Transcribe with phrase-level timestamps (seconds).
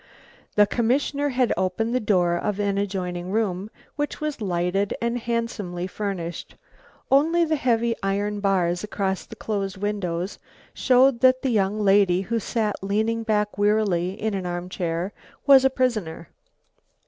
[0.55, 5.85] The commissioner had opened the door of an adjoining room, which was lighted and handsomely
[5.85, 6.55] furnished.
[7.11, 10.39] Only the heavy iron bars across the closed windows
[10.73, 15.13] showed that the young lady who sat leaning back wearily in an arm chair
[15.45, 16.29] was a prisoner.